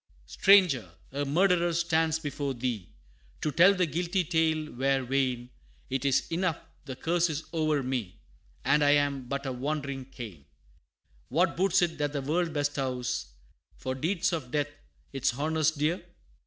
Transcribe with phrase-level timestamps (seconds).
[0.01, 0.33] XIII.
[0.33, 0.91] "Stranger!
[1.11, 2.89] a murderer stands before thee!
[3.41, 5.51] To tell the guilty tale were vain
[5.91, 8.19] It is enough the curse is o'er me
[8.65, 10.45] And I am but a wandering Cain.
[11.29, 13.27] What boots it that the world bestows,
[13.75, 14.69] For deeds of death
[15.13, 16.01] its honors dear?